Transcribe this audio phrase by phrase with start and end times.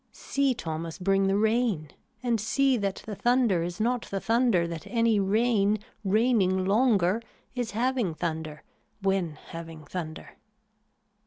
[0.11, 1.91] See Thomas bring the rain
[2.23, 7.21] and see that the thunder is not the thunder that any rain raining longer
[7.53, 8.63] is having thunder
[9.03, 10.37] when having thunder.